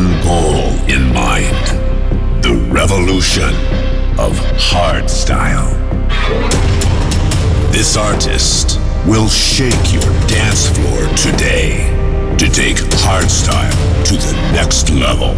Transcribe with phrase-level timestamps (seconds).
[0.00, 1.66] one goal in mind
[2.42, 3.52] the revolution
[4.18, 5.70] of hardstyle.
[7.70, 11.90] This artist will shake your dance floor today
[12.38, 13.76] to take hardstyle
[14.06, 15.34] to the next level.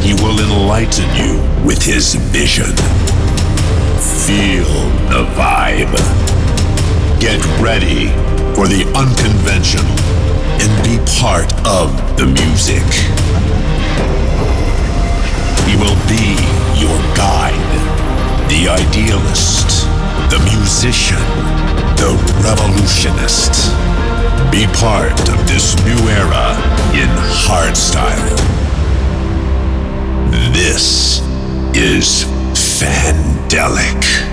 [0.00, 2.74] He will enlighten you with his vision.
[4.26, 4.72] Feel
[5.12, 5.94] the vibe.
[7.20, 8.08] Get ready
[8.56, 10.35] for the unconventional
[10.66, 12.86] and be part of the music.
[15.66, 16.34] He will be
[16.74, 17.70] your guide,
[18.50, 19.86] the idealist,
[20.30, 21.22] the musician,
[22.00, 22.10] the
[22.42, 23.70] revolutionist.
[24.50, 26.54] Be part of this new era
[26.94, 27.10] in
[27.46, 28.36] hardstyle.
[30.52, 31.20] This
[31.74, 34.25] is Fandelic.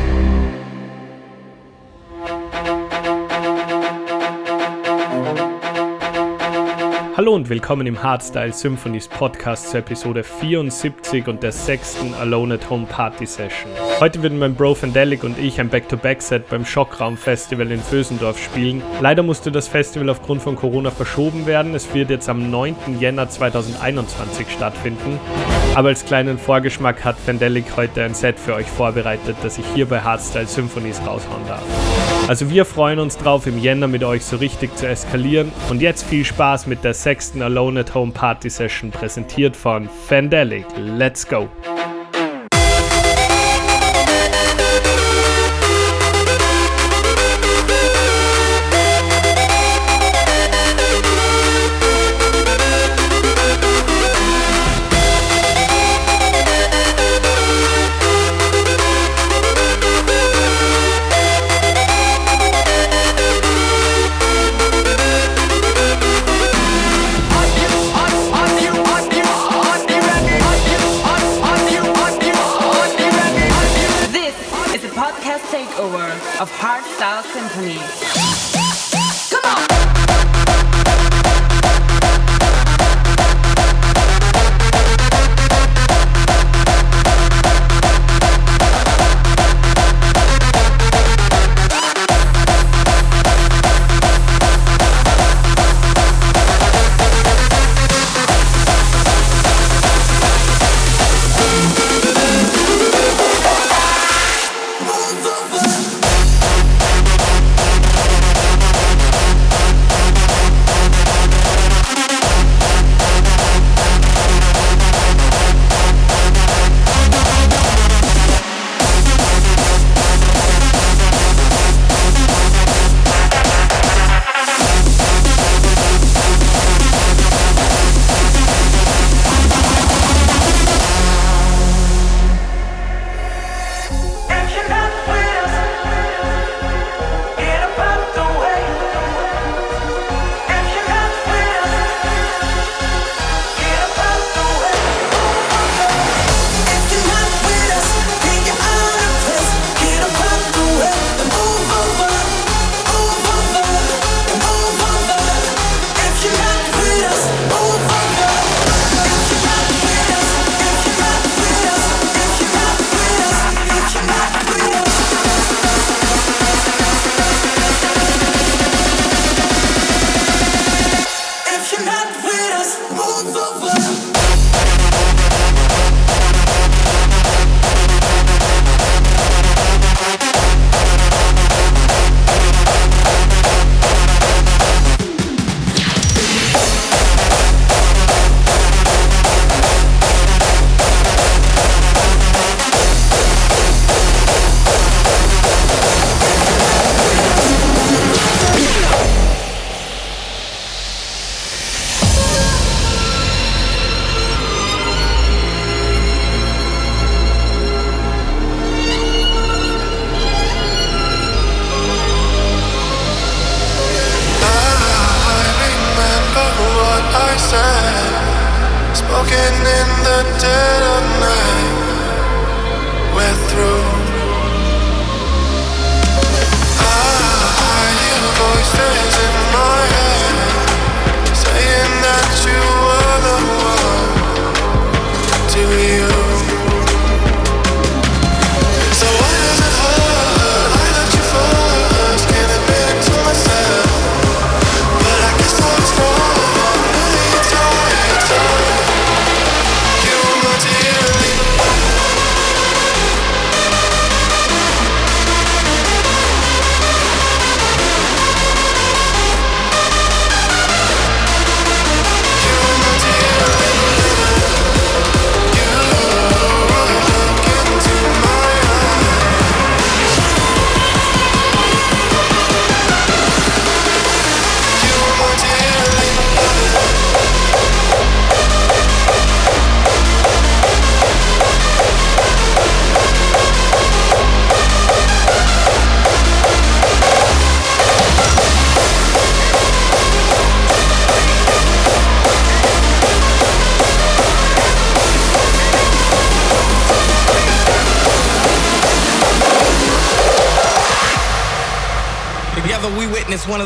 [7.23, 12.69] Hallo und willkommen im Hardstyle Symphonies Podcast zur Episode 74 und der sechsten Alone at
[12.69, 13.71] Home Party Session.
[14.01, 18.83] Heute würden mein Bro Fandelic und ich ein Back-to-Back-Set beim Schockraum Festival in Vösendorf spielen.
[18.99, 21.73] Leider musste das Festival aufgrund von Corona verschoben werden.
[21.73, 22.75] Es wird jetzt am 9.
[22.99, 25.17] Jänner 2021 stattfinden.
[25.75, 29.85] Aber als kleinen Vorgeschmack hat Fandelic heute ein Set für euch vorbereitet, das ich hier
[29.85, 31.63] bei Hardstyle Symphonies raushauen darf.
[32.27, 35.51] Also wir freuen uns drauf, im Jänner mit euch so richtig zu eskalieren.
[35.69, 40.65] Und jetzt viel Spaß mit der sechsten Alone at Home Party Session, präsentiert von Fandelic.
[40.77, 41.49] Let's go!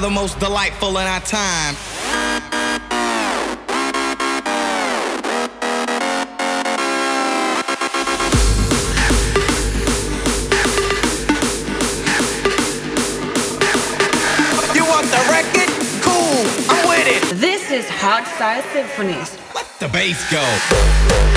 [0.07, 1.75] the most delightful in our time.
[14.73, 15.69] You want the record?
[16.01, 17.35] Cool, I'm with it.
[17.35, 18.25] This is Hot
[18.71, 19.37] Symphonies.
[19.53, 21.27] Let the bass go.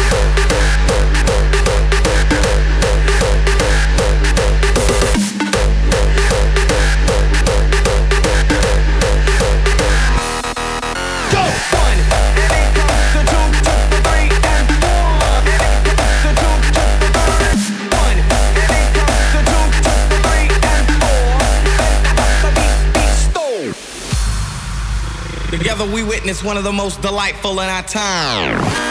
[25.81, 28.90] together we witness one of the most delightful in our time.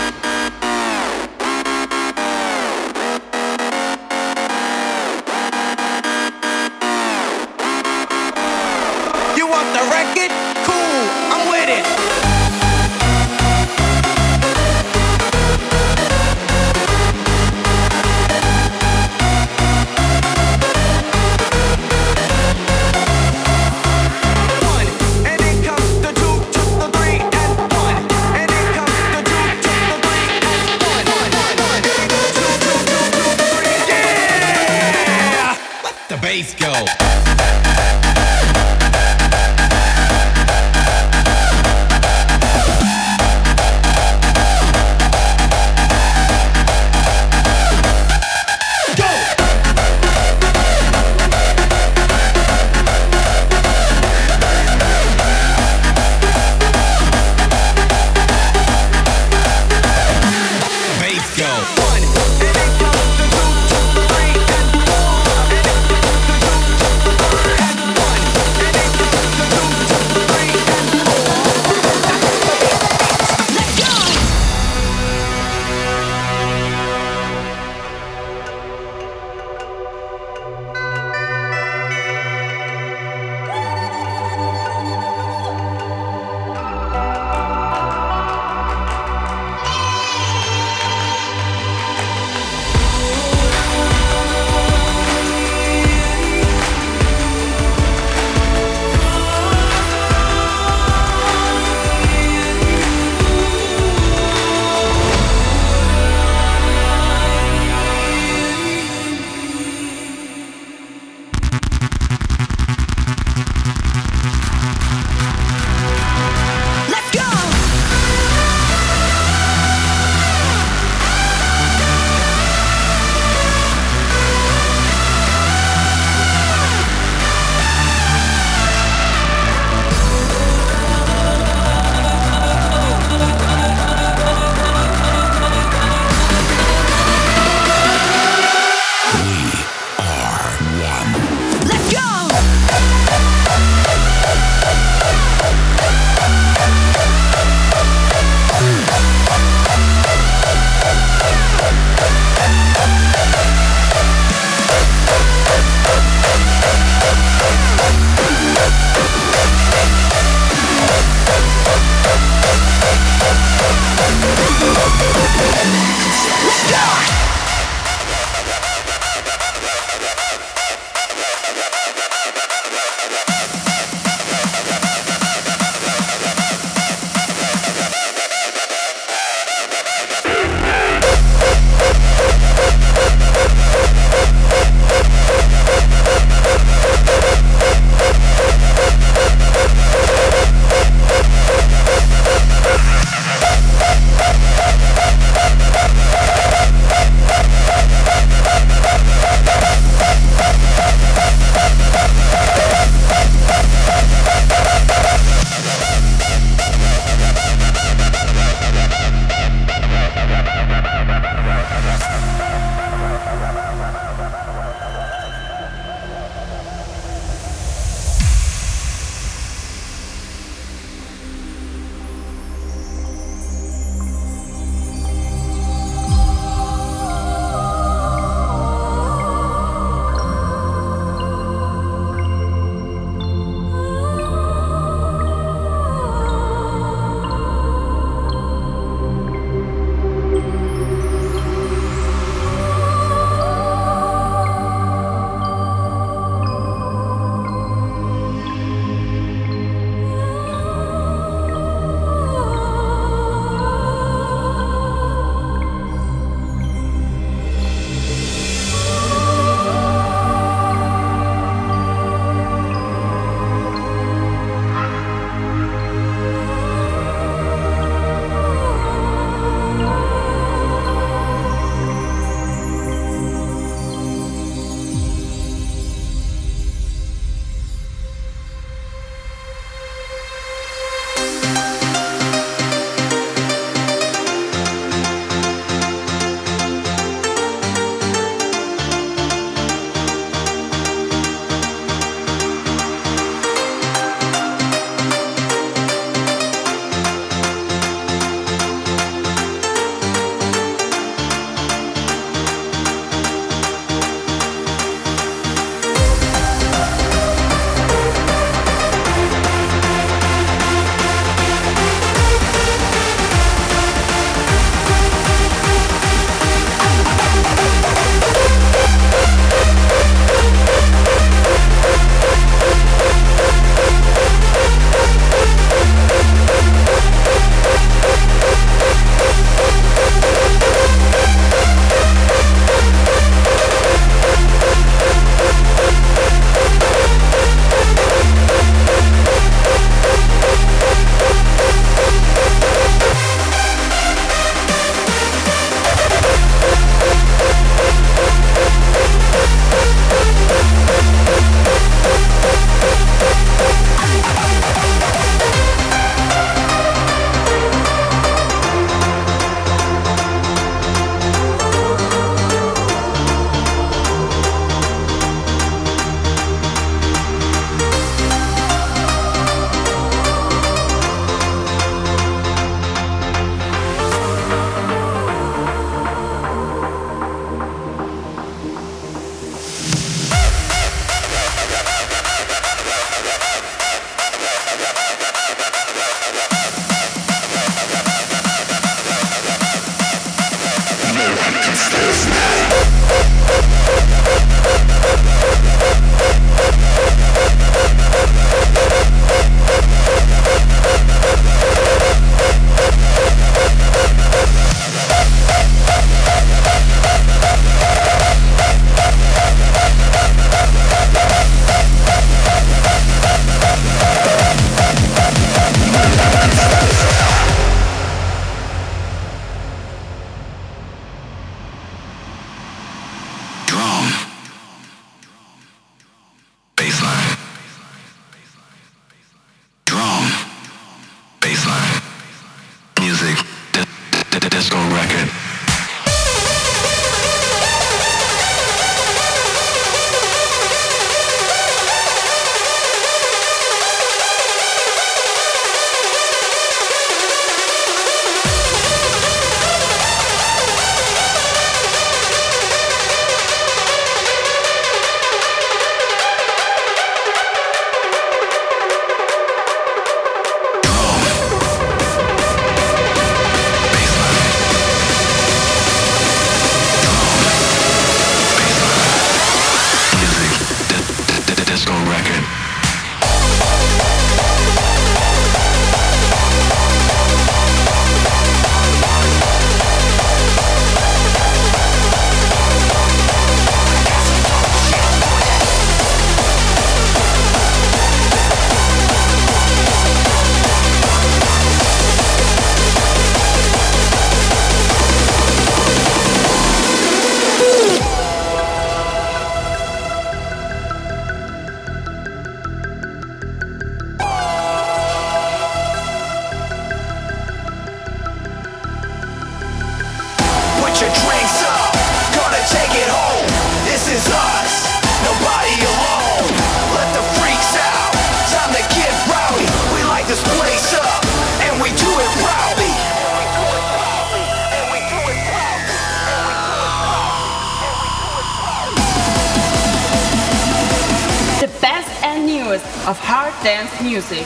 [533.09, 534.45] of hard dance music.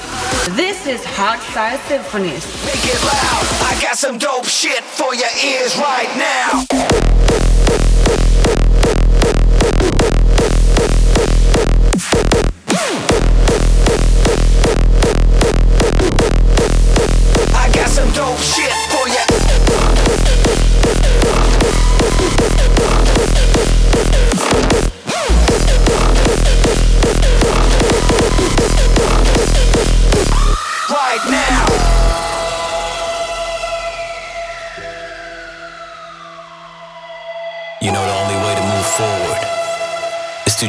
[0.55, 2.47] This is Hardstyle Symphonies.
[2.65, 3.43] Make it loud.
[3.67, 6.93] I got some dope shit for your ears right now.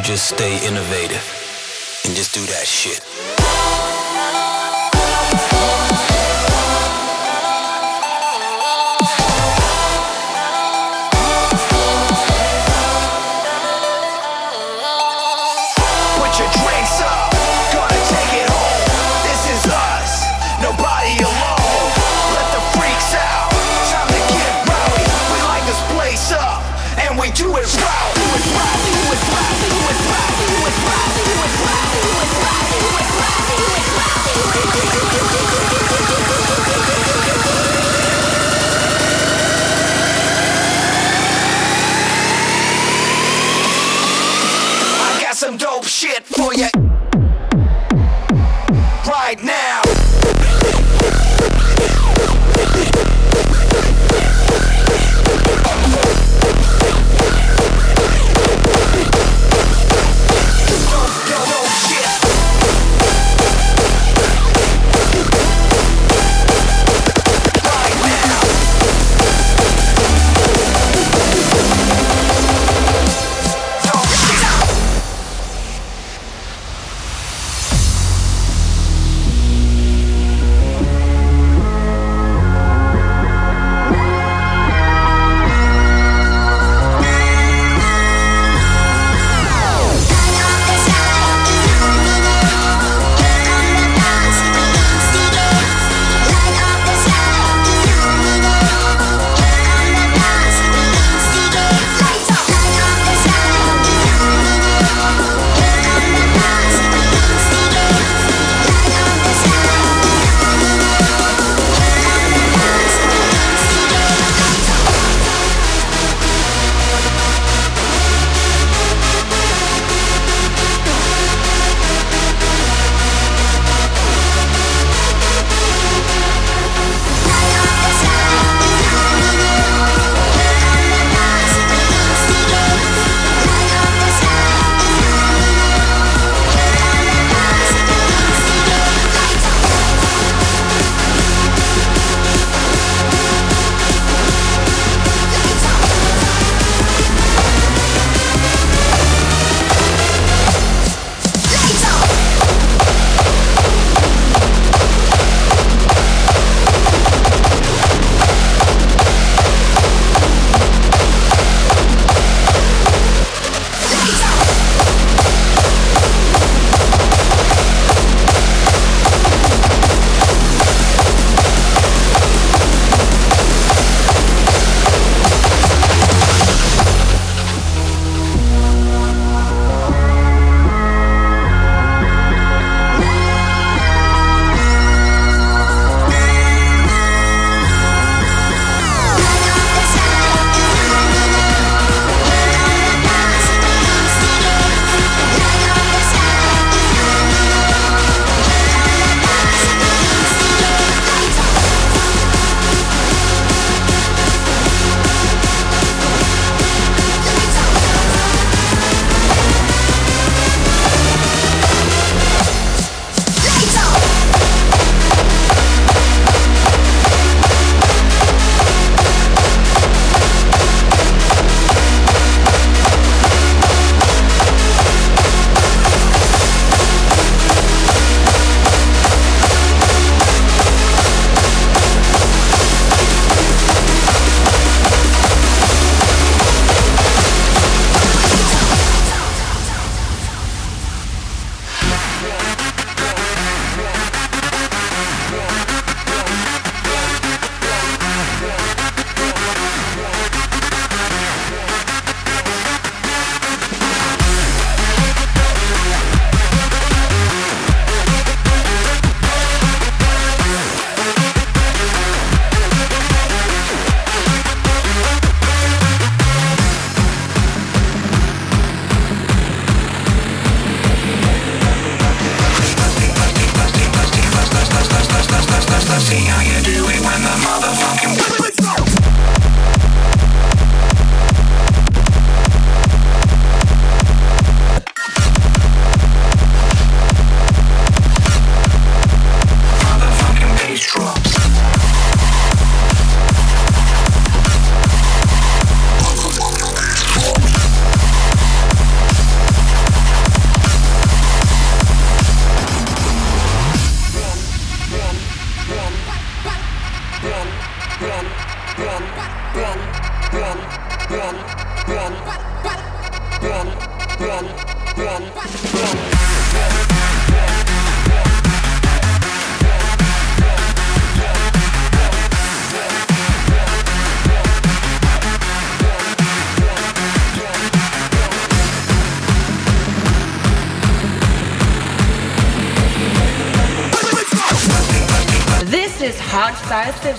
[0.05, 3.34] just stay innovative and just do that shit.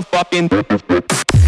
[0.00, 1.39] motherfucking.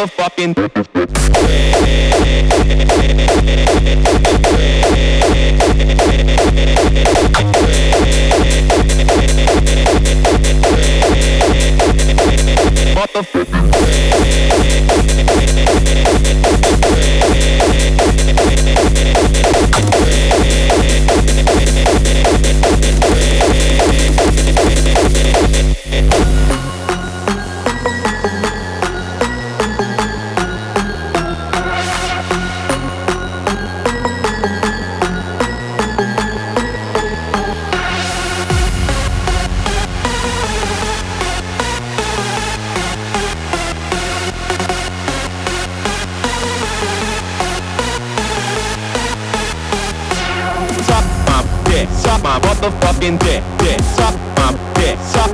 [0.00, 0.54] motherfucking.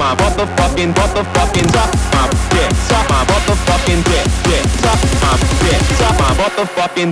[0.07, 6.15] my motherfucking motherfucking suck my dick, suck my motherfucking dick, dick, suck my dick, suck
[6.21, 7.11] my motherfucking.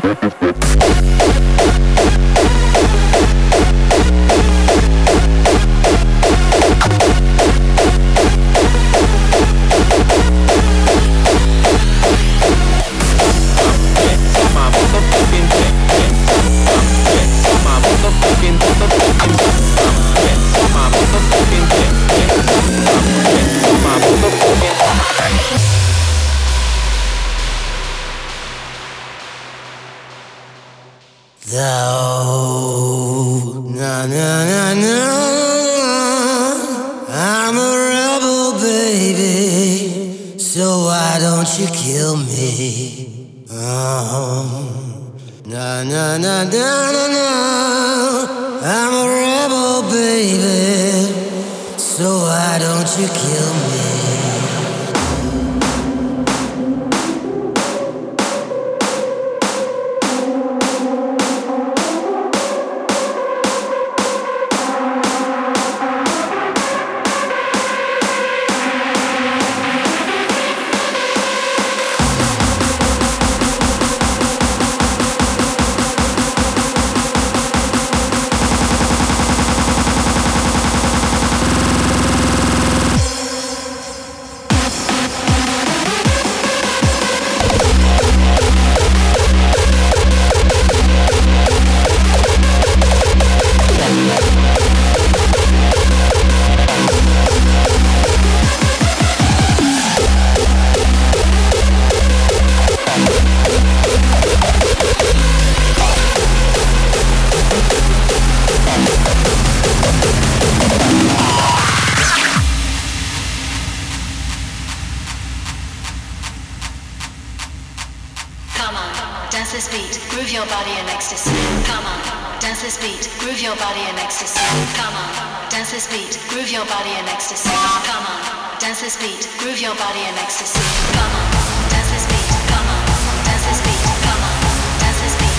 [119.54, 121.30] this beat, groove your body in ecstasy.
[121.62, 122.02] Come on,
[122.42, 124.42] dance this beat, groove your body in ecstasy.
[124.74, 125.14] Come on,
[125.48, 127.54] dance this beat, groove your body in ecstasy.
[127.86, 130.58] Come on, dance this beat, groove your body in ecstasy.
[130.98, 131.30] Come on,
[131.70, 132.26] dance this beat.
[132.50, 132.82] Come on,
[133.30, 133.78] dance this beat.
[134.02, 134.42] Come on,
[134.82, 135.38] dance this beat.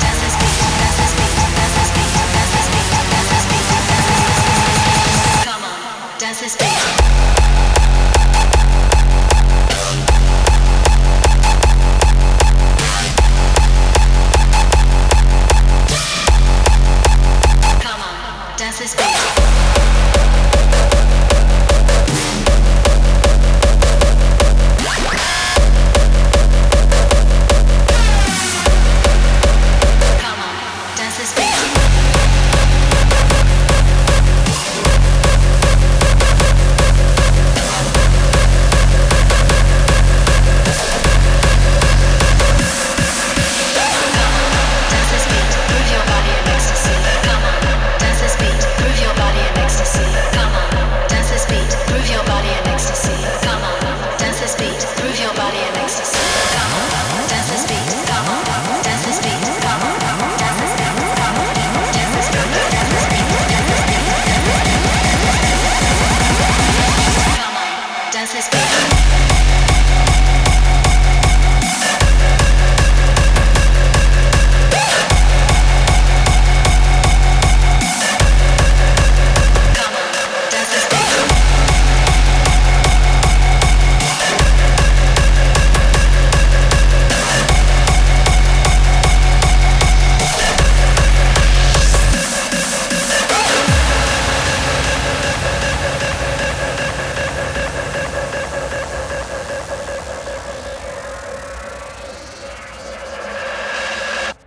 [0.00, 0.56] Dance this beat.
[0.80, 1.36] Dance this beat.
[1.60, 2.08] Dance this beat.
[2.24, 2.88] Dance this beat.
[3.12, 4.48] Dance this beat.
[5.44, 5.76] Come on,
[6.16, 6.99] dance this beat.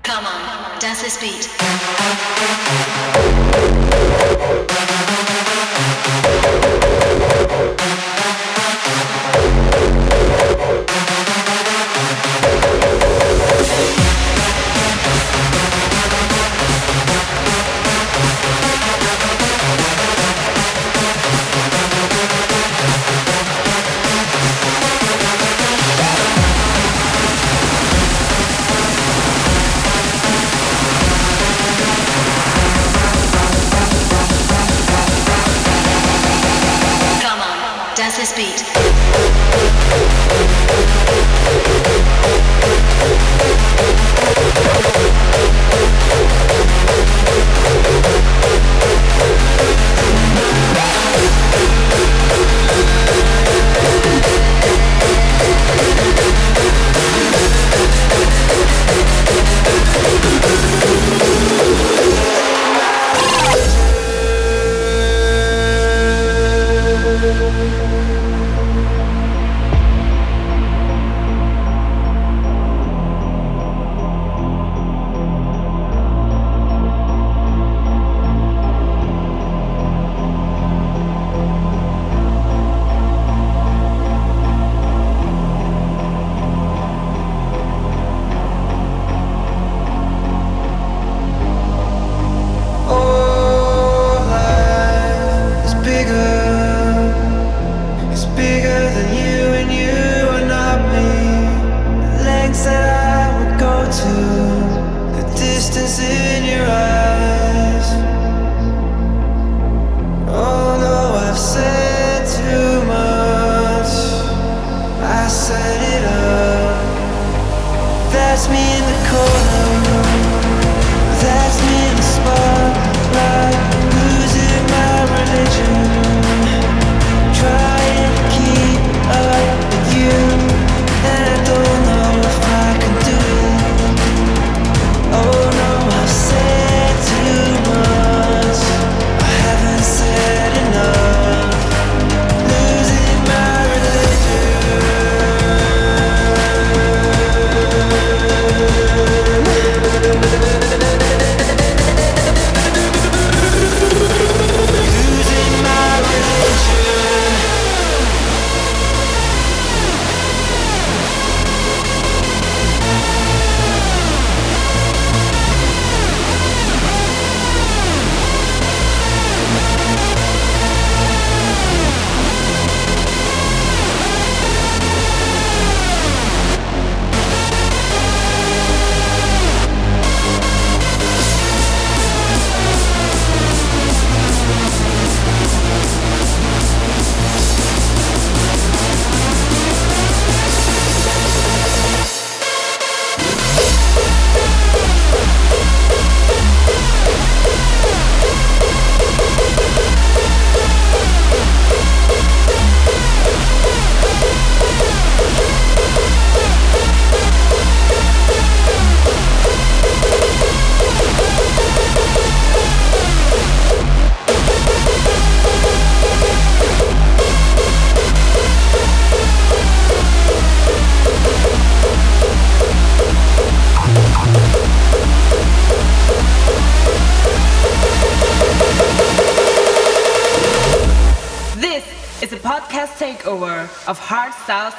[0.04, 1.50] Come on, dance this beat.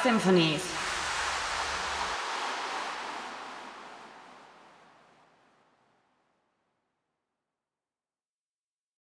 [0.05, 0.64] Symphonies.